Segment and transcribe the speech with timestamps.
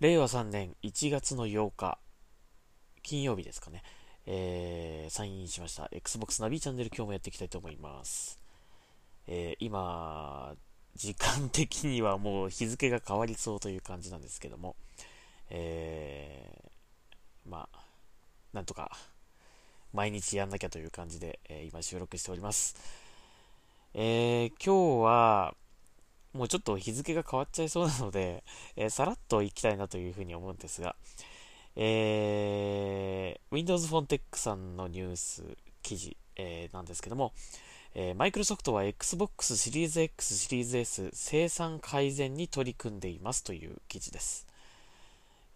[0.00, 1.98] 令和3年1月の8日、
[3.02, 3.82] 金曜日ですかね、
[4.26, 8.38] えー、サインインしました Xbox ナビチャンネル今日もやっていきたいと思います。
[9.26, 10.54] えー、今、
[10.94, 14.76] 時間的にはもう日付が変わりそうという感じなんですけども、
[15.50, 17.78] えー、まあ、
[18.52, 18.96] なんとか、
[19.92, 22.76] 毎日やんなきゃという感じで、えー、今収録しております。
[23.94, 25.54] えー、今日は、
[26.32, 28.44] もうちょっと日付が変わっちゃいそうなので、
[28.76, 30.94] えー、さらっといきたいなというふうに思うんですが、
[31.76, 35.44] えー、Windows Phone Tech さんのニュース
[35.82, 37.32] 記事、えー、なんですけども、
[37.94, 44.46] えー、マイクロソフトは Xbox シリーズ X、シリーズ S 生産改善に取り組んでいますという記事です。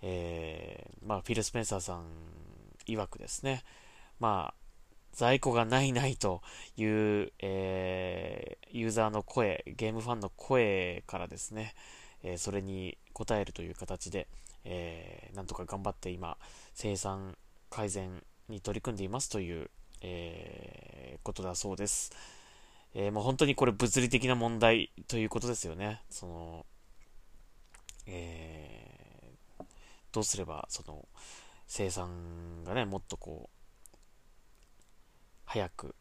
[0.02, 2.04] えー、まあ、フィル・スペンサーさん
[2.88, 3.62] 曰くですね、
[4.18, 4.61] まあ、
[5.12, 6.42] 在庫がないないと
[6.76, 11.74] いう、えー、ユーザーの声、ゲームファンの声からですね、
[12.22, 14.26] えー、それに応えるという形で、
[14.64, 16.38] えー、なんとか頑張って今、
[16.74, 17.36] 生産
[17.70, 22.12] 改善に取り組んでいますという、えー、ことだそうです。
[22.94, 26.02] えー、もう本当にこれ物理的な問題ということですよね。
[26.10, 26.66] その、
[28.06, 29.64] えー、
[30.12, 31.06] どうすれば、その、
[31.66, 33.61] 生産がね、もっとこう、
[35.52, 35.94] 早く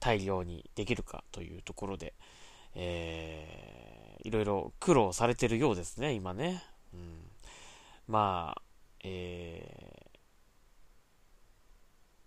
[0.00, 2.12] 大量にできるかというところで、
[2.74, 6.62] えー、いろいろ苦労されてるようですね、今ね。
[6.92, 7.20] うん、
[8.06, 8.62] まあ、
[9.02, 10.10] え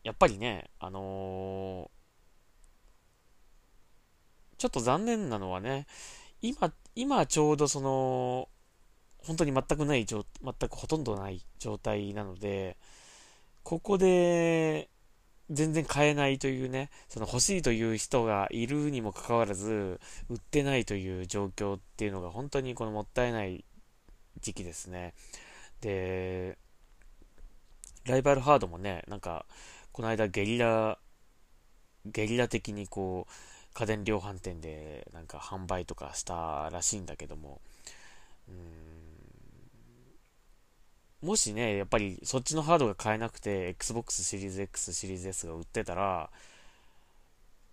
[0.03, 5.86] ー、やっぱりね、あのー、ちょっと残念なのはね、
[6.42, 8.50] 今、今ちょうどその、
[9.20, 12.75] 本当に全くない状、全くほとんどない状態なので、
[13.62, 14.90] ここで、
[15.50, 20.00] 全然買えないというね、その欲しいという人がいるにもかかわらず、
[20.30, 23.66] 売ってないという状況っていうのが本当にこのもったいない
[24.42, 25.14] 時期ですね。
[25.81, 26.58] で、
[28.06, 29.46] ライバルハードもね、なんか、
[29.92, 30.98] この間ゲリラ、
[32.06, 33.34] ゲリラ的にこう、
[33.74, 37.60] 家電量販店でなんか販売とかしたらしいんだけども、
[38.48, 38.93] うーん
[41.23, 46.29] もしね、やっぱりそっちのハードが買えなくて、Xbox シリーズ X、シリーズ S が売ってたら、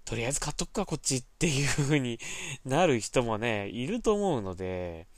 [0.05, 2.21] とりあえず買っとくか、こっちっていう風に
[2.65, 5.09] なる人もね、いると思うので、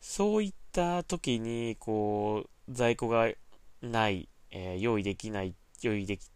[0.00, 3.28] そういった時に、こう、在庫が
[3.82, 6.30] ない、えー、用意できない、用意でき、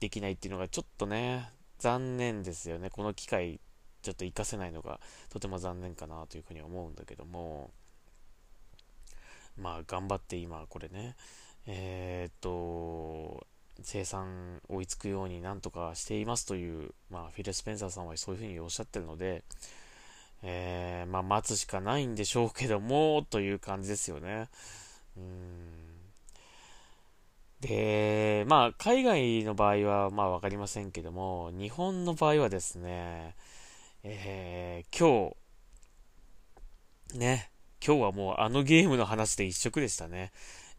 [0.00, 2.90] できないっていうのがちょっとね、残念ですよね。
[2.90, 3.60] この機会、
[4.02, 4.98] ちょっと活かせないのが
[5.28, 7.70] とても残念かなというふうに思うんだけども、
[9.56, 11.16] まあ、頑張って今、これね、
[11.66, 13.46] えー、っと、
[13.82, 19.42] 生産追いつくようになんとかしていますという、まあ、フィル・スペンサーさんはそういうふうにおっしゃってるので、
[20.42, 24.48] えー、まあ、待つしかないんでしょうけども、という感じですよね。
[25.16, 25.90] うん
[27.60, 33.34] で、まあ、海外の場合は、まあ、わかりませんけども、日本の場合はですね、
[34.02, 35.34] えー、今
[37.12, 37.49] 日、ね、
[37.84, 40.32] 今日はもうあのゲームの話で一色でしたね。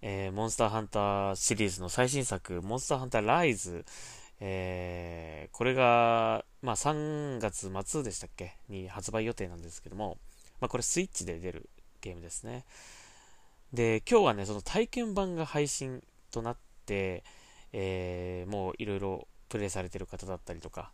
[0.03, 3.85] えー、モンスターハンターシリーズの最新作、モンスターハンターライズ、
[4.39, 8.56] えー、これが、まあ、3月末でしたっけ？
[8.69, 10.17] に発売予定なんですけども、
[10.59, 11.69] まあ、これスイッチで出る
[12.01, 12.66] ゲームですね。
[13.73, 17.23] で、今日はね、その体験版が配信となって、
[17.73, 20.91] えー、もういろいろプレイされてる方だったりとか、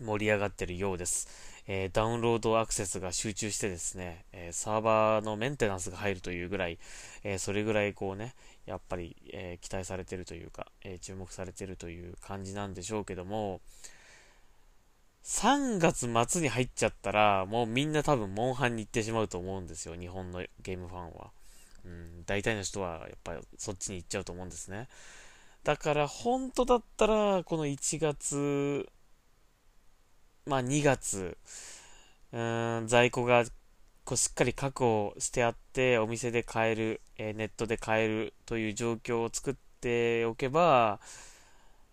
[0.00, 1.28] 盛り上がってるようです。
[1.68, 6.78] えー、ダウンロードアクセスが集中してですね、えー、サーバーのメンテナンスが入るというぐらい、
[7.24, 8.34] えー、それぐらいこうね、
[8.66, 13.60] やっぱり、え期待されてるというか、え注目されてるという感じなんでしょうけども、
[15.24, 21.30] 3月末に入っちゃったら、もうみんな多分モンハンに行ってしまうと思うんですよ、日本のゲームファンは。
[21.84, 24.88] うん、大体の人はやっぱりそっちに行っちゃうと思うんですね。
[25.64, 28.88] だから本当だったら、この1月
[30.46, 31.36] まあ、2月、
[32.32, 33.44] うん、在庫が
[34.04, 41.00] こうしっかり確保してあって、お店で買える、えー、ネットで買えるという状況を作っておけば、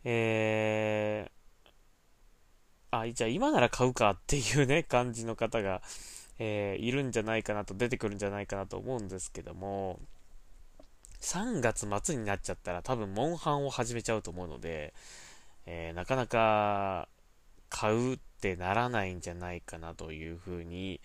[0.04, 5.82] えー、あ、じゃあ今なら買うかっていうね、 感じの方が、
[6.38, 10.00] えー、いるんじゃないかなと、出てくるんじゃないかなと思うんですけども、
[11.22, 14.94] 3月末になっちゃったら多分、モンハンを始めちゃうと思うので、
[15.66, 17.08] えー、なかなか
[17.74, 21.02] 買うってならないんじゃないかなというふうに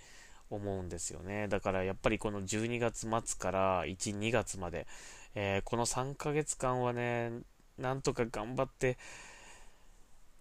[0.51, 1.49] 思うんですよね。
[1.49, 4.87] だからやっぱりこの12月末から1、2月まで、
[5.35, 7.33] えー、この3ヶ月間はね、
[7.79, 8.99] なんとか頑張って、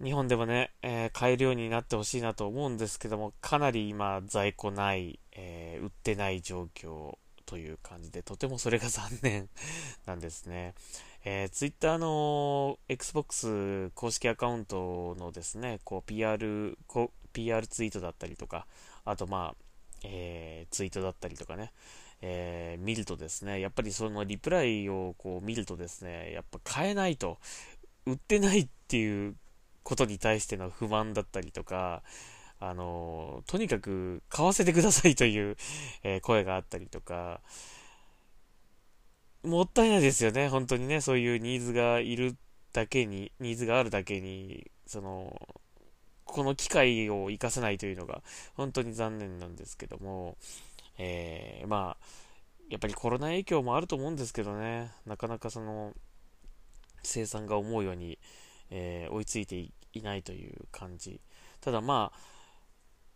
[0.03, 9.49] 日本でもね、えー、買えるようになってほしいなと思うんですけども、かなり今在庫ない、えー、売ってない状況という感じで、とてもそれが残念
[10.05, 10.75] なんですね。
[11.29, 18.65] えー、Twitter の Xbox 公式アカウントのですね、こう PR、こ PR ツイートだったりとか、
[19.03, 19.55] あとまあ、
[20.05, 21.73] えー、ツイートだったりとかね、
[22.21, 27.39] えー、見るとですね、やっぱりそのリプライをこう見るとですね、やっぱ買えないと、
[28.05, 29.35] 売ってないっていう
[29.83, 32.03] ことに対しての不満だったりとか、
[32.61, 35.57] あの、とにかく買わせてくださいという、
[36.03, 37.41] えー、声があったりとか、
[39.43, 42.35] もったいないですよね、本当にね、そういうニーズがいる
[42.73, 45.39] だけに、ニーズがあるだけに、その、
[46.25, 48.21] この機会を活かせないというのが、
[48.55, 50.37] 本当に残念なんですけども、
[50.97, 52.05] えー、まあ、
[52.69, 55.93] やっぱりコロナ影響もあると思うんですけどね、なかなかその、
[57.03, 58.19] 生産が思うように、
[58.69, 59.55] えー、追いついて
[59.93, 61.21] いないという感じ。
[61.61, 62.19] ただまあ、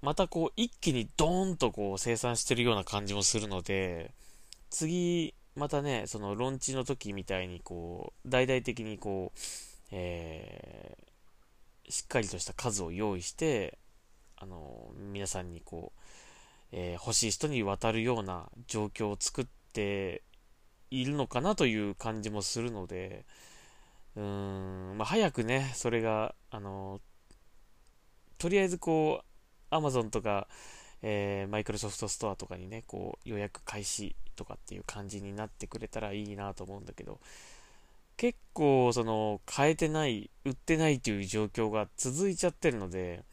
[0.02, 4.14] またこう一気にドーンとこう生産してるような感じもするので、
[4.70, 9.40] 次、またね、そのロンチの時みたいにこう、大々的にこう、
[9.92, 13.78] えー、しっかりとした数を用意して、
[14.38, 16.00] あの、皆さんにこう、
[16.72, 20.24] えー、欲しい人に渡るような状況を作って
[20.90, 23.26] いるのかなという感じもするので、
[24.16, 27.02] うん、まあ、早くね、それが、あの、
[28.38, 29.24] とりあえずこ
[29.72, 30.48] う、Amazon とか、
[31.02, 37.20] えー、マイクロソフトストアとかにね、こう予約開始とかっていう感じになってくれたらいいなと思うんだけど、
[38.18, 43.24] 結構その変えてない、売ってないという状況が続いちゃってるので、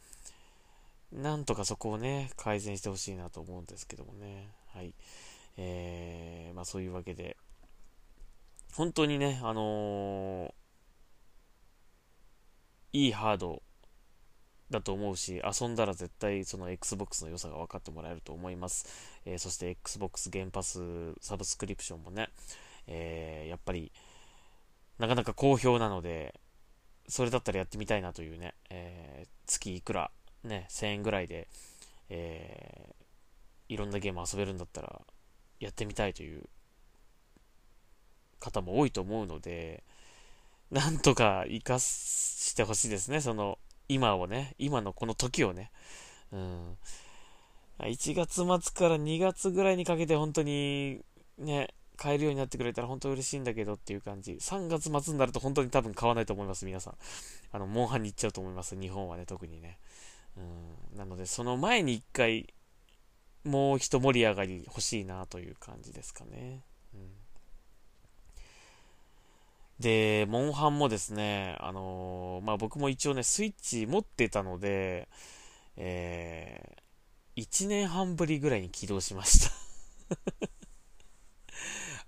[1.11, 4.49] なんとかそこをね、改善してほしいなと思うんですけどもね。
[4.75, 4.93] はい。
[5.57, 7.35] えー、まあそういうわけで、
[8.75, 13.63] 本当にね、あのー、いいハード
[14.69, 19.21] だと思うし、遊んだら絶対その Xbox の良さが分かってもらえると思います。
[19.25, 20.79] えー、そして Xbox 原パス
[21.21, 22.29] サブスクリプションもね、
[22.87, 23.91] えー、やっぱり
[24.99, 26.39] なかなか好評なので、
[27.07, 30.11] それだったらやってみたいなというね、えー、月いくら、
[30.43, 31.47] ね、1000円ぐらいで、
[32.09, 32.95] え、
[33.69, 35.01] いろんなゲーム遊べるんだったら
[35.59, 36.43] やってみたいという
[38.39, 39.83] 方も多いと思うので、
[40.71, 43.57] なんとか活かしてほしいですね、その
[43.89, 45.71] 今をね、今のこの時をね、
[46.31, 46.77] うん。
[47.79, 51.01] 1月末から2月ぐらいにかけて本当に
[51.39, 54.33] ね、買えるようになってくれたら本当嬉しいんだけどっていう感じ。
[54.33, 56.95] 3月末になると本当に多分買わないと思います、皆さん。
[57.51, 59.79] あの、モンハンに行っちゃうと思います、日本はね、特にね。
[60.37, 60.97] うん。
[60.97, 62.53] なので、その前に一回、
[63.43, 66.63] もう一盛り上がり欲しいなという感じですかね。
[66.93, 67.18] うん
[69.79, 75.07] で、モンハンもですね、あのー、まあ、僕も一応ね、スイッチ持ってたので、
[75.77, 79.51] えー、1年半ぶりぐらいに起動しました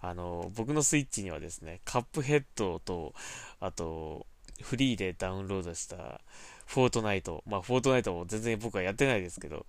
[0.10, 3.14] あのー、僕のスイッチにはですね、カップヘッドと、
[3.62, 4.28] あと、
[4.62, 6.22] フリーでダウンロードした
[6.66, 7.44] フォートナイト。
[7.48, 9.66] まあ、フォートナイトも全然僕はやってないですけど、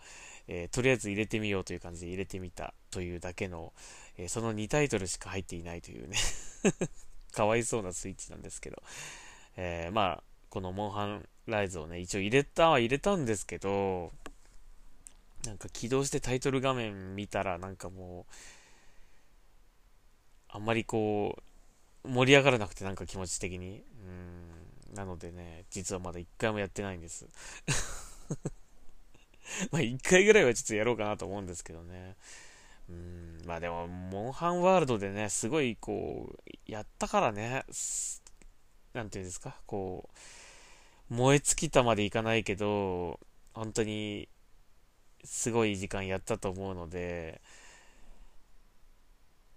[0.48, 3.72] えー、とりあえず入れてみようという感じで入れてみたというだけの、
[4.18, 6.16] えー、その2タイトルしか入っていないというね
[7.32, 8.82] かわいそうなスイッチなんですけど、
[9.56, 14.12] えー、まあ、このモンハンライズをね、一応入れたは入れたんですけど、
[15.46, 18.34] なんか起動してタイトル画面見たらなんかもう、
[20.48, 21.38] あんまりこ
[22.04, 23.82] う、盛り上がらなくてなんか気持ち的に。
[24.04, 24.94] うん。
[24.94, 27.26] なのでね、実はまだ一回もやってないんです。
[29.70, 32.16] まあ一回ぐらいはちょっとやろうかなと思うんですけどね。
[33.46, 37.64] まあでも、モンハンワールドでね、すごいこう、やったからね、
[38.92, 40.08] なんていうんですか、こ
[41.10, 43.18] う、燃え尽きたまでいかないけど、
[43.54, 44.28] 本当に、
[45.24, 47.40] すごい時間やったと思うので、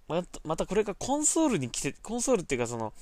[0.08, 0.24] ま
[0.56, 2.94] た、これがコンソールに来て、コンソールっていうかその、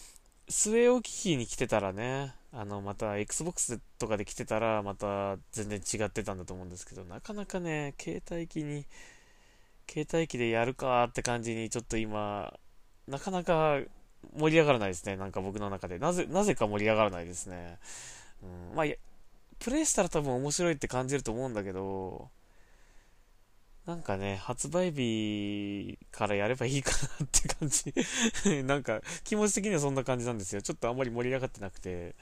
[0.49, 8.85] 据え置き機に来てたらね、あの、また Xbox とかで来てたら、また全然違ってたんだと思うんですけど、なかなかね、携帯機に、
[9.89, 12.53] 携帯機でやるかって感じにちょっと今、
[13.07, 13.79] なかなか
[14.37, 15.17] 盛り上がらないですね。
[15.17, 15.99] なんか僕の中で。
[15.99, 17.79] なぜ、なぜか盛り上がらないですね。
[18.41, 18.85] うん、まあ、
[19.59, 22.29] プレイしたら多分面白いって感じると思うんだけど、
[23.85, 27.93] なんかね、発売日からやればいいかなって感じ
[28.63, 30.61] なんか気持ち的にはそんな感じなんですよ。
[30.61, 32.15] ちょっとあんまり盛り上がってなくて。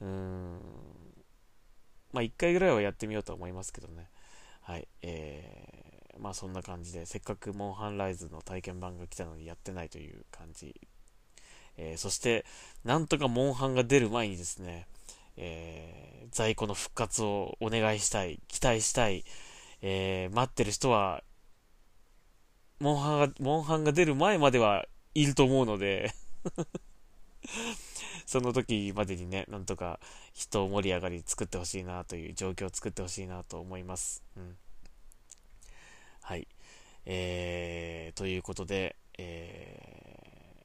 [0.00, 0.60] うーん。
[2.12, 4.10] まあ一回ぐらいはやってみようと思いますけどね。
[4.60, 4.88] はい。
[5.02, 5.79] えー
[6.18, 10.80] まあそんな感じで、せっかくモンハンライズの体験版が来たのにやってないという感じ。
[11.76, 12.44] えー、そして、
[12.84, 14.86] なんとかモンハンが出る前にですね、
[15.36, 19.24] えー、在庫の復活をお願いしたい、期待したい、
[19.82, 21.22] えー、待ってる人は
[22.80, 26.12] モンハンが、モンハンが出る前まではいると思うので
[28.24, 30.00] その時までにね、なんとか
[30.32, 34.22] 人盛り上がり作ってほしいなという状況を作ってほしいなと思います。
[34.36, 34.56] うん。
[36.30, 36.46] はい。
[37.06, 40.62] えー、ということで、え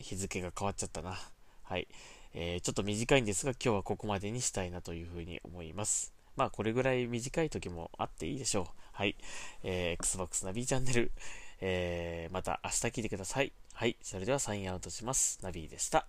[0.00, 1.18] ー、日付が変わっちゃったな。
[1.64, 1.86] はい。
[2.32, 6.14] えー、ちょっと短いんですが、今日はここまでにしたいなというふうに思います。
[6.34, 8.66] まあ、これぐらい短い時もあっていいでしょう。
[8.92, 9.18] はい。
[9.62, 11.12] えー、Xbox ナビチャンネル、
[11.60, 13.52] えー、また明日聞いてください。
[13.74, 13.98] はい。
[14.00, 15.40] それではサインアウトします。
[15.42, 16.06] ナビでした。